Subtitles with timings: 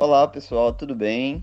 [0.00, 1.42] Olá pessoal, tudo bem?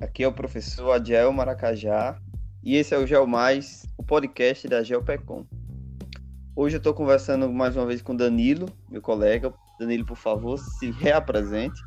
[0.00, 2.16] Aqui é o professor Adiel Maracajá
[2.62, 5.44] e esse é o Geo Mais, o podcast da GeoPecom.
[6.54, 9.52] Hoje eu estou conversando mais uma vez com Danilo, meu colega.
[9.80, 11.82] Danilo, por favor, se reapresente.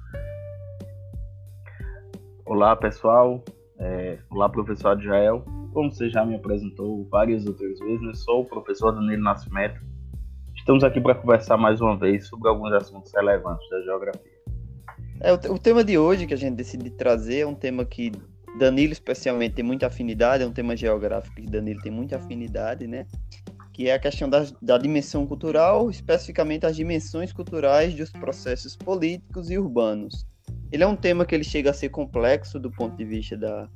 [2.45, 3.41] Olá pessoal,
[3.79, 5.45] é, olá professor Adiel.
[5.71, 9.79] Como você já me apresentou várias outras vezes, eu sou o professor Danilo Nascimento.
[10.57, 14.30] Estamos aqui para conversar mais uma vez sobre alguns assuntos relevantes da geografia.
[15.23, 18.11] É, o, o tema de hoje que a gente decide trazer é um tema que
[18.57, 23.05] Danilo especialmente tem muita afinidade, é um tema geográfico que Danilo tem muita afinidade, né?
[23.71, 29.51] Que é a questão da, da dimensão cultural, especificamente as dimensões culturais dos processos políticos
[29.51, 30.25] e urbanos.
[30.71, 33.69] Ele é um tema que ele chega a ser complexo do ponto de vista da,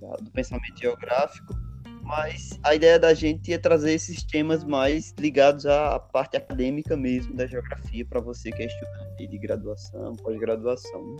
[0.00, 1.54] da do pensamento geográfico,
[2.02, 7.34] mas a ideia da gente é trazer esses temas mais ligados à parte acadêmica mesmo
[7.34, 11.00] da geografia para você que é estudante de graduação, pós-graduação.
[11.00, 11.16] Né?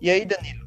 [0.00, 0.66] E aí, Danilo,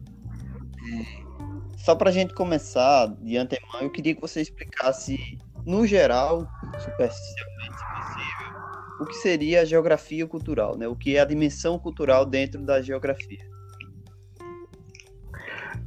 [0.90, 6.48] é, só para a gente começar de antemão, eu queria que você explicasse, no geral,
[6.80, 8.58] superficialmente, se possível,
[9.02, 10.88] o que seria a geografia cultural, né?
[10.88, 13.46] O que é a dimensão cultural dentro da geografia.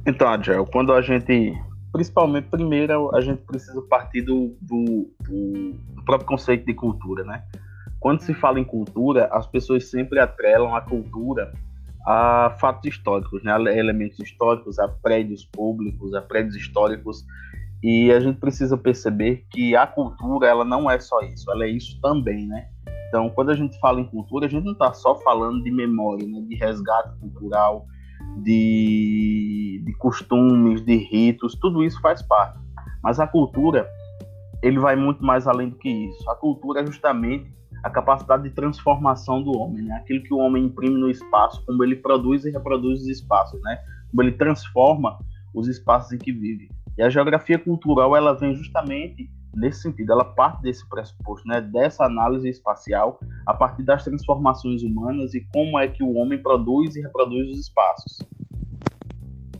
[0.05, 1.53] Então, Adel, quando a gente
[1.91, 5.75] principalmente, primeiro, a gente precisa partir do, do, do,
[6.05, 7.43] próprio conceito de cultura, né?
[7.99, 11.51] Quando se fala em cultura, as pessoas sempre atrelam a cultura
[12.05, 13.53] a fatos históricos, né?
[13.53, 17.25] A elementos históricos, a prédios públicos, a prédios históricos,
[17.83, 21.69] e a gente precisa perceber que a cultura, ela não é só isso, ela é
[21.69, 22.67] isso também, né?
[23.11, 26.25] Então, quando a gente fala em cultura, a gente não está só falando de memória,
[26.25, 26.39] né?
[26.47, 27.85] de resgate cultural,
[28.37, 32.59] de, de costumes, de ritos, tudo isso faz parte.
[33.03, 33.87] Mas a cultura,
[34.61, 36.29] ele vai muito mais além do que isso.
[36.29, 37.51] A cultura é justamente
[37.83, 39.95] a capacidade de transformação do homem, né?
[39.95, 43.79] Aquilo que o homem imprime no espaço, como ele produz e reproduz os espaços, né?
[44.09, 45.17] Como ele transforma
[45.53, 46.69] os espaços em que vive.
[46.97, 52.05] E a geografia cultural, ela vem justamente nesse sentido, ela parte desse pressuposto, né, dessa
[52.05, 57.01] análise espacial a partir das transformações humanas e como é que o homem produz e
[57.01, 58.19] reproduz os espaços.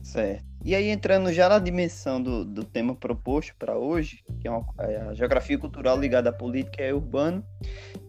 [0.02, 0.44] Certo.
[0.64, 4.64] E aí, entrando já na dimensão do, do tema proposto para hoje, que é, uma,
[4.78, 7.44] é, a geografia cultural ligada à política e urbano,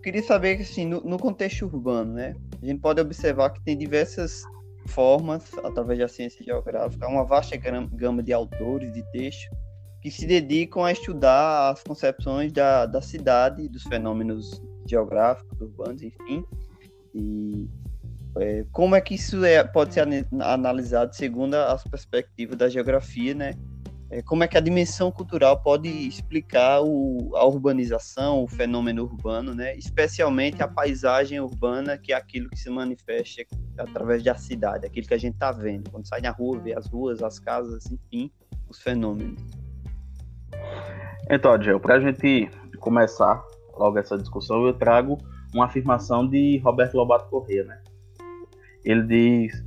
[0.03, 3.75] queria saber que, assim, no, no contexto urbano, né, a gente pode observar que tem
[3.75, 4.43] diversas
[4.87, 9.62] formas, através da ciência geográfica, uma vasta gama de autores de textos
[10.03, 16.43] que se dedicam a estudar as concepções da, da cidade, dos fenômenos geográficos, urbanos, enfim,
[17.15, 17.69] e
[18.37, 20.05] é, como é que isso é, pode ser
[20.41, 23.53] analisado segundo as perspectivas da geografia, né?
[24.09, 29.55] É, como é que a dimensão cultural pode explicar o, a urbanização, o fenômeno urbano,
[29.55, 29.73] né?
[29.77, 33.43] Especialmente a paisagem urbana, que é aquilo que se manifesta
[33.77, 35.89] através da cidade, aquilo que a gente está vendo.
[35.89, 38.29] Quando sai na rua, vê as ruas, as casas, enfim,
[38.67, 39.41] os fenômenos.
[41.29, 43.43] Então, Adel, para a gente começar
[43.77, 45.17] logo essa discussão, eu trago
[45.53, 47.79] uma afirmação de Roberto Lobato Corrêa, né?
[48.83, 49.63] Ele diz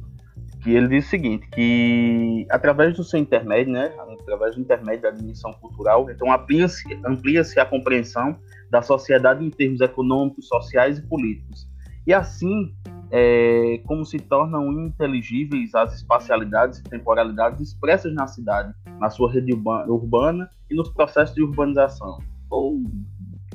[0.63, 5.11] que ele diz o seguinte, que através do seu intermédio, né, através do intermédio da
[5.13, 8.37] dimensão cultural, então amplia-se amplia a compreensão
[8.69, 11.69] da sociedade em termos econômicos, sociais e políticos.
[12.05, 12.75] E assim,
[13.11, 19.53] é, como se tornam inteligíveis as espacialidades e temporalidades expressas na cidade, na sua rede
[19.53, 22.19] urbana e nos processos de urbanização,
[22.51, 22.83] ou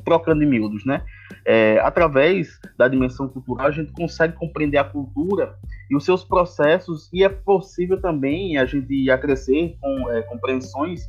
[0.03, 1.03] trocando em miúdos, né?
[1.45, 5.55] É, através da dimensão cultural, a gente consegue compreender a cultura
[5.89, 11.01] e os seus processos, e é possível também a gente acrescer com é, compreensões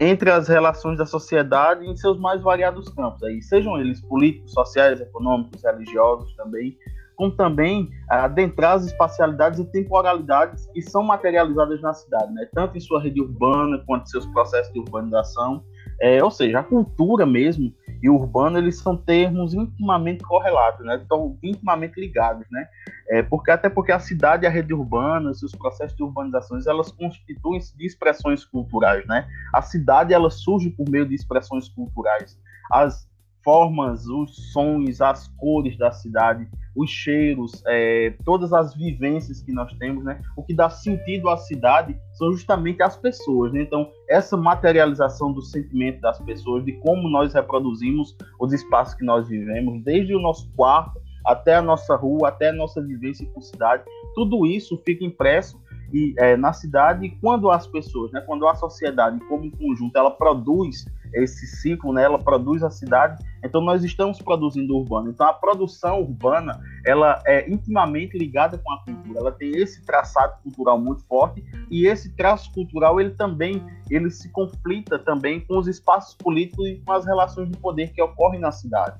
[0.00, 5.00] entre as relações da sociedade em seus mais variados campos, aí, sejam eles políticos, sociais,
[5.00, 6.76] econômicos, religiosos também,
[7.16, 12.48] como também adentrar as espacialidades e temporalidades que são materializadas na cidade, né?
[12.52, 15.64] tanto em sua rede urbana quanto em seus processos de urbanização.
[16.00, 17.72] É, ou seja, a cultura mesmo
[18.02, 20.96] e o urbano eles são termos intimamente correlatos, né?
[20.96, 22.66] Estão intimamente ligados, né?
[23.08, 27.76] É, porque até porque a cidade a rede urbana, seus processos de urbanizações, elas constituem-se
[27.78, 29.26] de expressões culturais, né?
[29.54, 32.36] A cidade ela surge por meio de expressões culturais.
[32.70, 33.08] As
[33.44, 39.72] formas, os sons, as cores da cidade, os cheiros, é, todas as vivências que nós
[39.74, 40.20] temos, né?
[40.36, 43.62] O que dá sentido à cidade são justamente as pessoas, né?
[43.62, 49.28] Então, essa materialização do sentimento das pessoas, de como nós reproduzimos os espaços que nós
[49.28, 53.84] vivemos, desde o nosso quarto até a nossa rua, até a nossa vivência com cidade,
[54.14, 55.62] tudo isso fica impresso
[55.92, 60.10] e, é, na cidade quando as pessoas, né, quando a sociedade como um conjunto, ela
[60.10, 60.84] produz
[61.14, 62.04] esse ciclo, né?
[62.04, 65.10] Ela produz a cidade, então nós estamos produzindo urbano.
[65.10, 69.20] Então a produção urbana, ela é intimamente ligada com a cultura.
[69.20, 74.30] Ela tem esse traçado cultural muito forte e esse traço cultural ele também ele se
[74.30, 78.52] conflita também com os espaços políticos e com as relações de poder que ocorrem na
[78.52, 78.98] cidade.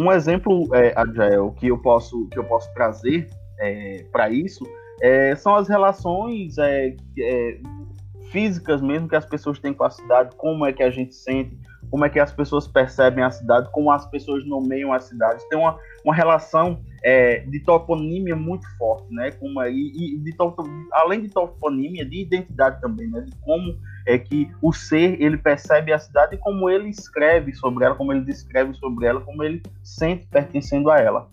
[0.00, 3.28] Um exemplo, é, Adjael, que eu posso que eu posso trazer
[3.58, 4.64] é, para isso
[5.02, 7.58] é, são as relações é, é,
[8.32, 11.56] físicas mesmo que as pessoas têm com a cidade, como é que a gente sente,
[11.90, 15.44] como é que as pessoas percebem a cidade, como as pessoas nomeiam as cidades.
[15.48, 19.30] Tem uma, uma relação é, de toponímia muito forte, né?
[19.32, 20.34] Como, e, e de,
[20.92, 23.20] além de toponímia, de identidade também, né?
[23.20, 27.84] De como é que o ser ele percebe a cidade e como ele escreve sobre
[27.84, 31.28] ela, como ele descreve sobre ela, como ele sente pertencendo a ela.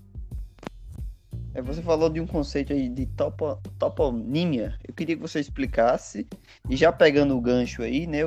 [1.59, 4.79] É, você falou de um conceito aí de topo, toponímia.
[4.87, 6.25] Eu queria que você explicasse,
[6.69, 8.19] e já pegando o gancho aí, né,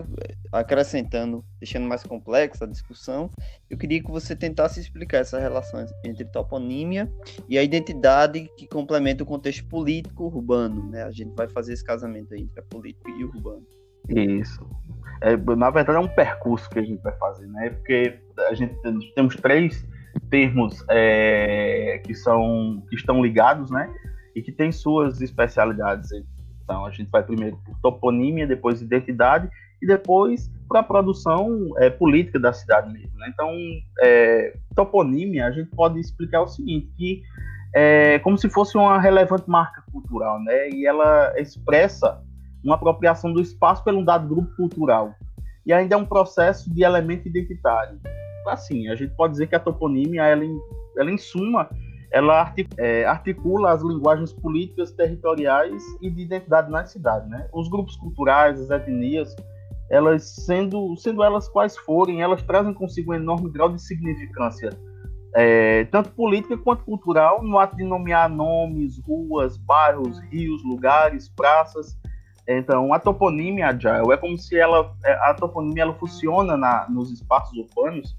[0.52, 3.30] acrescentando, deixando mais complexa a discussão,
[3.70, 7.10] eu queria que você tentasse explicar essa relação entre toponímia
[7.48, 10.90] e a identidade que complementa o contexto político urbano.
[10.90, 11.02] Né?
[11.02, 13.66] A gente vai fazer esse casamento aí entre a política e o urbano.
[14.10, 14.60] Isso.
[15.22, 17.70] É, na verdade, é um percurso que a gente vai fazer, né?
[17.70, 18.18] Porque
[18.48, 18.74] a gente
[19.14, 19.86] temos três
[20.32, 23.92] termos é, que são que estão ligados, né?
[24.34, 26.08] E que têm suas especialidades.
[26.64, 29.50] Então a gente vai primeiro por toponímia, depois identidade
[29.82, 33.12] e depois para a produção é, política da cidade mesmo.
[33.18, 33.28] Né?
[33.28, 33.50] Então
[34.00, 37.22] é, toponímia a gente pode explicar o seguinte que
[37.74, 40.70] é como se fosse uma relevante marca cultural, né?
[40.70, 42.22] E ela expressa
[42.64, 45.14] uma apropriação do espaço pelo um dado grupo cultural.
[45.66, 48.00] E ainda é um processo de elemento identitário
[48.48, 50.44] assim, a gente pode dizer que a toponímia, ela
[50.96, 51.68] ela em suma,
[52.10, 57.48] ela é, articula as linguagens políticas, territoriais e de identidade na cidade, né?
[57.52, 59.34] Os grupos culturais, as etnias,
[59.90, 64.70] elas sendo, sendo elas quais forem, elas trazem consigo um enorme grau de significância,
[65.34, 71.98] é, tanto política quanto cultural, no ato de nomear nomes, ruas, bairros, rios, lugares, praças.
[72.46, 77.10] Então, a toponímia agile é como se ela, é, a toponímia ela funciona na, nos
[77.10, 78.14] espaços urbanos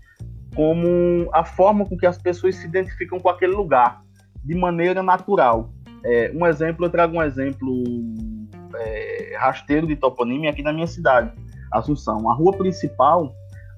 [0.55, 4.01] como a forma com que as pessoas se identificam com aquele lugar,
[4.43, 5.69] de maneira natural.
[6.03, 7.83] É, um exemplo, eu trago um exemplo
[8.75, 11.31] é, rasteiro de toponímia aqui na minha cidade,
[11.71, 12.29] Assunção.
[12.29, 13.33] A rua principal,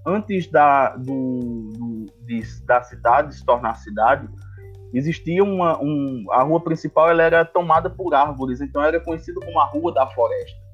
[0.06, 4.28] antes da, do, do de, da cidade se tornar cidade,
[4.94, 5.82] existia uma.
[5.82, 9.94] Um, a rua principal ela era tomada por árvores, então era conhecida como a Rua
[9.94, 10.65] da Floresta.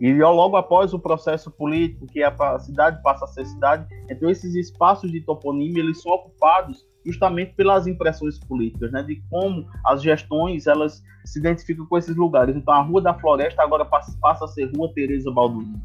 [0.00, 4.54] E logo após o processo político, que a cidade passa a ser cidade, então esses
[4.54, 10.66] espaços de toponímia eles são ocupados justamente pelas impressões políticas, né, de como as gestões
[10.66, 12.56] elas se identificam com esses lugares.
[12.56, 15.80] Então a Rua da Floresta agora passa, a ser Rua Teresa Balduino.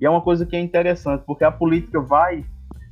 [0.00, 2.44] E é uma coisa que é interessante, porque a política vai,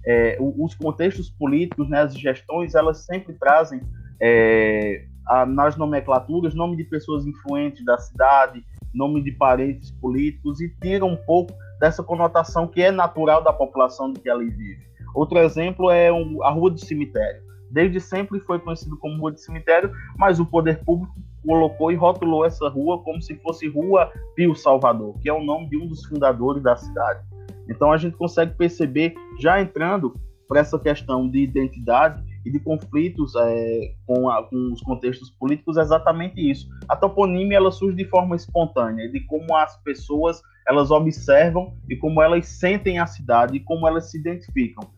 [0.04, 3.80] é, os contextos políticos, né, as gestões, elas sempre trazem
[4.20, 8.64] é, a, nas nomenclaturas nome de pessoas influentes da cidade,
[8.96, 14.12] nome de parentes políticos e tira um pouco dessa conotação que é natural da população
[14.12, 14.87] de que ali vive.
[15.14, 17.43] Outro exemplo é a Rua do Cemitério.
[17.70, 21.14] Desde sempre foi conhecido como Rua do Cemitério, mas o poder público
[21.44, 25.69] colocou e rotulou essa rua como se fosse Rua Pio Salvador, que é o nome
[25.69, 27.25] de um dos fundadores da cidade.
[27.69, 30.14] Então a gente consegue perceber, já entrando
[30.49, 35.76] para essa questão de identidade, e de conflitos é, com, a, com, os contextos políticos
[35.76, 36.68] é exatamente isso.
[36.88, 42.22] A toponímia ela surge de forma espontânea, de como as pessoas elas observam e como
[42.22, 44.88] elas sentem a cidade e como elas se identificam.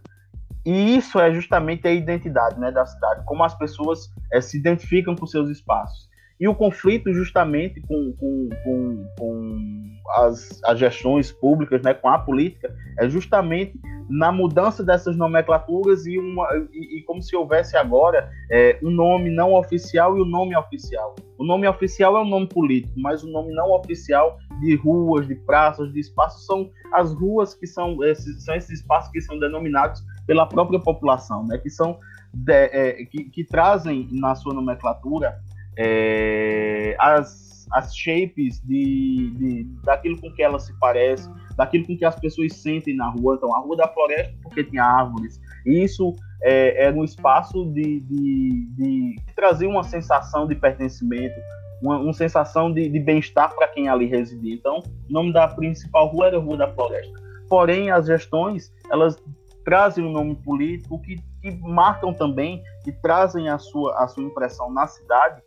[0.66, 5.16] E isso é justamente a identidade né, da cidade, como as pessoas é, se identificam
[5.16, 6.06] com seus espaços.
[6.38, 12.18] E o conflito justamente com, com, com, com as, as gestões públicas, né, com a
[12.18, 18.30] política, é justamente na mudança dessas nomenclaturas e, uma, e, e como se houvesse agora
[18.50, 21.14] é, um nome não oficial e o um nome oficial.
[21.38, 25.34] O nome oficial é um nome político, mas o nome não oficial de ruas, de
[25.34, 30.02] praças, de espaços são as ruas que são esses, são esses espaços que são denominados
[30.26, 31.98] pela própria população, né, que são
[32.32, 35.38] de, é, que, que, trazem na sua nomenclatura
[35.76, 42.04] é, as as shapes de, de, daquilo com que ela se parece, daquilo com que
[42.04, 43.34] as pessoas sentem na rua.
[43.36, 45.40] Então, a Rua da Floresta, porque tinha árvores.
[45.66, 51.34] E isso é, era um espaço de, de, de, uma sensação de pertencimento,
[51.82, 54.54] uma, uma sensação de, de bem-estar para quem ali residia.
[54.54, 57.12] Então, o nome da principal rua era Rua da Floresta.
[57.48, 59.16] Porém, as gestões, elas
[59.64, 64.72] trazem um nome político que, que marcam também, que trazem a sua, a sua impressão
[64.72, 65.42] na cidade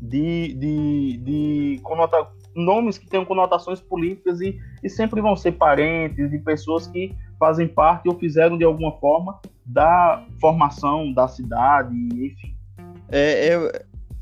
[0.00, 6.30] de, de, de conota, nomes que tenham conotações políticas e, e sempre vão ser parentes
[6.30, 12.56] de pessoas que fazem parte ou fizeram de alguma forma da formação da cidade, enfim.
[13.10, 13.70] É, eu,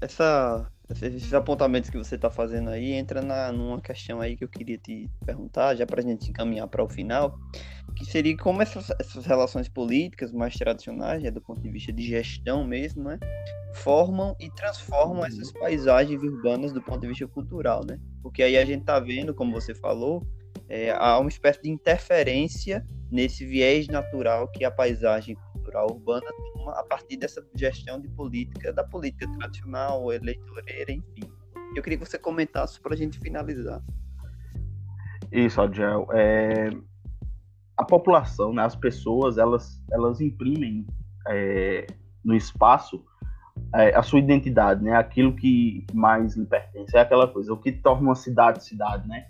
[0.01, 4.49] essa, esses apontamentos que você está fazendo aí entra na, numa questão aí que eu
[4.49, 7.39] queria te perguntar, já para a gente encaminhar para o final,
[7.97, 12.03] que seria como essas, essas relações políticas mais tradicionais, né, do ponto de vista de
[12.03, 13.19] gestão mesmo, né,
[13.75, 17.99] formam e transformam essas paisagens urbanas do ponto de vista cultural, né?
[18.23, 20.23] Porque aí a gente está vendo, como você falou,
[20.69, 26.73] é, há uma espécie de interferência nesse viés natural que a paisagem cultural urbana toma
[26.73, 31.31] a partir dessa gestão de política, da política tradicional, eleitoreira, enfim.
[31.75, 33.83] Eu queria que você comentasse para a gente finalizar.
[35.31, 36.07] Isso, Adjel.
[36.13, 36.71] É...
[37.77, 40.87] A população, né, as pessoas, elas, elas imprimem
[41.29, 41.87] é,
[42.25, 43.05] no espaço
[43.75, 44.95] é, a sua identidade, né?
[44.97, 46.97] Aquilo que mais lhe pertence.
[46.97, 49.27] É aquela coisa, o que torna uma cidade cidade, né?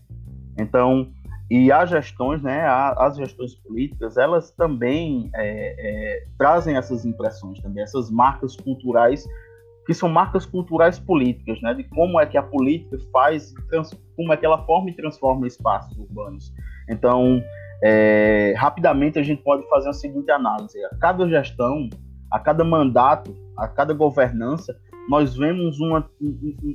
[0.59, 1.11] Então,
[1.50, 7.83] e as gestões, né, as gestões políticas, elas também é, é, trazem essas impressões também,
[7.85, 9.25] essas marcas culturais,
[9.87, 13.55] que são marcas culturais políticas, né, de como é que a política faz,
[14.17, 16.53] como é que ela forma e transforma espaços urbanos.
[16.88, 17.41] Então,
[17.83, 21.88] é, rapidamente a gente pode fazer a seguinte análise: a cada gestão,
[22.30, 24.76] a cada mandato, a cada governança,
[25.09, 26.11] nós vemos uma,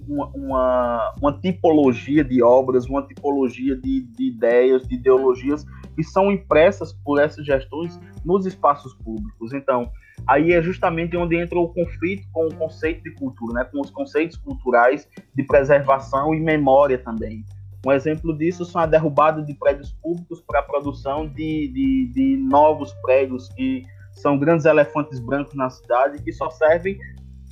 [0.08, 5.65] uma, uma, uma tipologia de obras, uma tipologia de, de, ideias, de ideologias
[5.96, 9.53] que são impressas por essas gestões nos espaços públicos.
[9.53, 9.91] Então,
[10.25, 13.70] aí é justamente onde entra o conflito com o conceito de cultura, né?
[13.70, 17.43] com os conceitos culturais de preservação e memória também.
[17.85, 22.38] Um exemplo disso são a derrubada de prédios públicos para a produção de, de, de
[22.38, 23.83] novos prédios que
[24.13, 27.00] são grandes elefantes brancos na cidade que só servem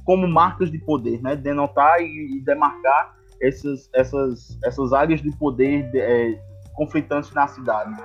[0.06, 1.36] como marcas de poder, né?
[1.36, 6.40] Denotar e, demarcar essas, essas, essas áreas de poder é,
[6.74, 7.96] conflitantes na cidade.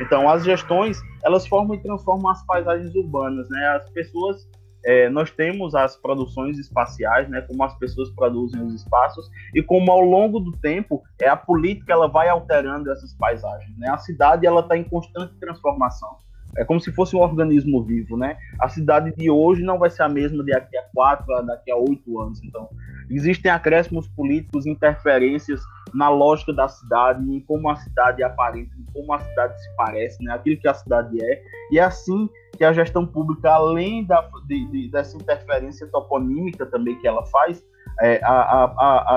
[0.00, 3.66] Então, as gestões, elas formam e transformam as paisagens urbanas, né?
[3.68, 4.48] As pessoas,
[4.84, 7.40] é, nós temos as produções espaciais, né?
[7.42, 11.92] Como as pessoas produzem os espaços e como ao longo do tempo é a política
[11.92, 13.88] ela vai alterando essas paisagens, né?
[13.88, 16.16] A cidade ela está em constante transformação.
[16.56, 18.36] É como se fosse um organismo vivo, né?
[18.60, 22.20] A cidade de hoje não vai ser a mesma daqui a quatro, daqui a oito
[22.20, 22.40] anos.
[22.44, 22.68] Então,
[23.10, 25.60] existem acréscimos políticos, interferências
[25.92, 30.22] na lógica da cidade, em como a cidade aparenta, em como a cidade se parece,
[30.22, 30.32] né?
[30.32, 31.42] Aquilo que a cidade é.
[31.72, 36.98] E é assim que a gestão pública, além da, de, de, dessa interferência toponímica também
[36.98, 37.64] que ela faz,
[38.00, 38.64] é, a, a,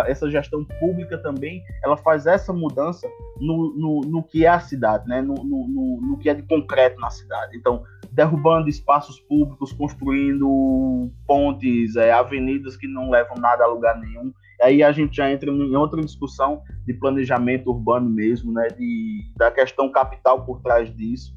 [0.02, 3.08] a, essa gestão pública também ela faz essa mudança
[3.40, 5.22] no, no, no que é a cidade, né?
[5.22, 7.58] No, no, no, que é de concreto na cidade.
[7.58, 14.32] Então, derrubando espaços públicos, construindo pontes, é, avenidas que não levam nada a lugar nenhum.
[14.62, 18.68] Aí a gente já entra em outra discussão de planejamento urbano mesmo, né?
[18.68, 21.34] De, da questão capital por trás disso.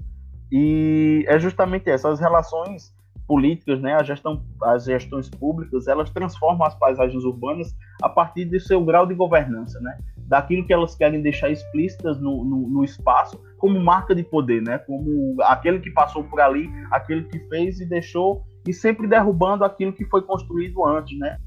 [0.50, 2.92] E é justamente essas relações
[3.26, 8.58] políticas, né, a gestão, as gestões públicas, elas transformam as paisagens urbanas a partir do
[8.58, 13.40] seu grau de governança, né, daquilo que elas querem deixar explícitas no, no, no espaço
[13.56, 17.86] como marca de poder, né, como aquele que passou por ali, aquele que fez e
[17.86, 21.38] deixou, e sempre derrubando aquilo que foi construído antes, né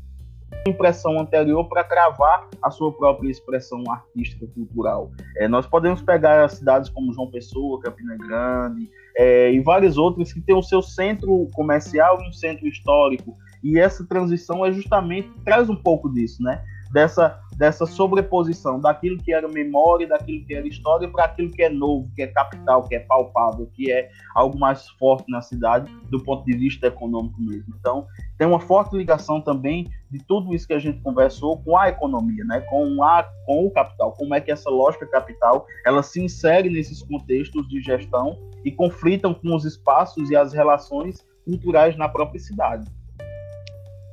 [0.67, 5.11] impressão anterior para cravar a sua própria expressão artística cultural.
[5.37, 10.41] É, nós podemos pegar cidades como João Pessoa, Campina Grande é, e várias outras que
[10.41, 13.35] têm o seu centro comercial e um centro histórico.
[13.63, 16.61] E essa transição é justamente traz um pouco disso, né?
[16.93, 21.69] Dessa, dessa sobreposição daquilo que era memória, daquilo que era história, para aquilo que é
[21.69, 26.23] novo, que é capital, que é palpável, que é algo mais forte na cidade do
[26.23, 27.73] ponto de vista econômico mesmo.
[27.79, 28.05] Então,
[28.37, 32.45] tem uma forte ligação também de tudo isso que a gente conversou com a economia,
[32.45, 32.61] né?
[32.69, 37.01] com, a, com o capital, como é que essa lógica capital ela se insere nesses
[37.01, 42.87] contextos de gestão e conflitam com os espaços e as relações culturais na própria cidade.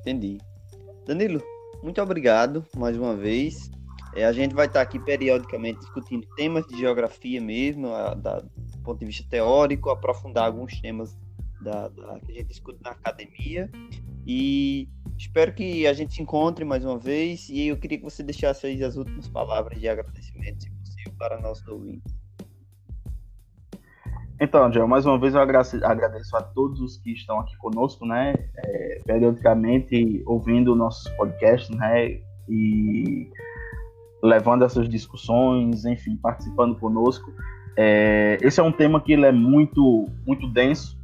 [0.01, 0.39] Entendi.
[1.07, 1.43] Danilo,
[1.83, 3.71] muito obrigado mais uma vez.
[4.15, 8.79] É, a gente vai estar aqui periodicamente discutindo temas de geografia mesmo, a, da, do
[8.83, 11.17] ponto de vista teórico, aprofundar alguns temas
[11.61, 13.71] da, da, que a gente discute na academia.
[14.27, 17.49] E espero que a gente se encontre mais uma vez.
[17.49, 21.41] E eu queria que você deixasse aí as últimas palavras de agradecimento, se possível, para
[21.41, 22.20] nossos ouvintes.
[24.41, 28.33] Então, Angel, mais uma vez eu agradeço a todos os que estão aqui conosco, né,
[28.57, 33.31] é, periodicamente ouvindo nossos podcasts, né, e
[34.23, 37.31] levando essas discussões, enfim, participando conosco.
[37.77, 40.99] É, esse é um tema que ele é muito, muito denso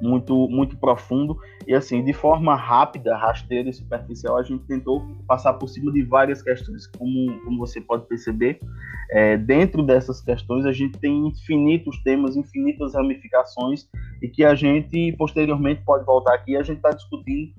[0.00, 1.38] muito, muito profundo.
[1.68, 6.02] E assim, de forma rápida, rasteira e superficial, a gente tentou passar por cima de
[6.02, 6.86] várias questões.
[6.86, 8.58] Como, como você pode perceber,
[9.10, 13.86] é, dentro dessas questões a gente tem infinitos temas, infinitas ramificações,
[14.22, 17.52] e que a gente posteriormente pode voltar aqui e a gente está discutindo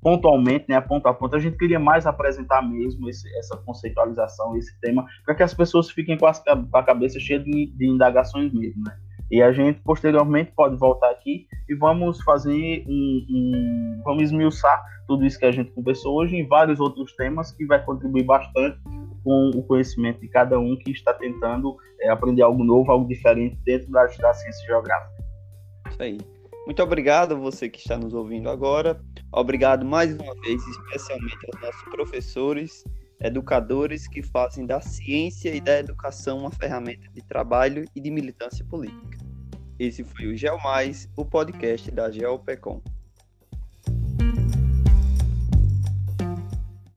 [0.00, 1.36] pontualmente, né, ponto a ponto.
[1.36, 5.90] A gente queria mais apresentar mesmo esse, essa conceitualização, esse tema, para que as pessoas
[5.90, 8.96] fiquem com, a cabeça cheia de, de indagações mesmo, né?
[9.30, 15.24] E a gente posteriormente pode voltar aqui e vamos fazer um, um, vamos esmiuçar tudo
[15.24, 18.78] isso que a gente conversou hoje em vários outros temas que vai contribuir bastante
[19.22, 23.56] com o conhecimento de cada um que está tentando é, aprender algo novo, algo diferente
[23.64, 25.24] dentro da, da ciência geográfica.
[25.90, 26.18] Isso aí.
[26.66, 29.00] Muito obrigado a você que está nos ouvindo agora.
[29.32, 32.84] Obrigado mais uma vez, especialmente aos nossos professores,
[33.20, 38.64] educadores que fazem da ciência e da educação uma ferramenta de trabalho e de militância
[38.64, 39.18] política.
[39.78, 42.82] Esse foi o GeoMais, o podcast da GeoPecom.